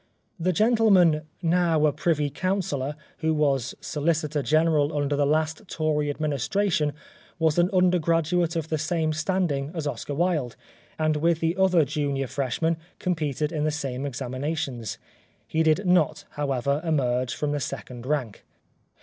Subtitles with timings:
[0.39, 6.93] The gentleman, now a Privy Councillor, who was Solicitor General under the last Tory Administration,
[7.37, 10.55] was an undergraduate of the same standing as Oscar Wilde,
[10.97, 14.97] and with the other junior freshman, competed in the same examinations.
[15.47, 18.43] He did not, however, emerge from the Second Rank.